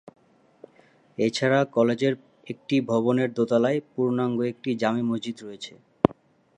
[1.17, 2.13] এছাড়া কলেজের
[2.47, 5.73] একটি ভবনের দোতলায় পূর্ণাঙ্গ একটি জামে মসজিদ রয়েছে।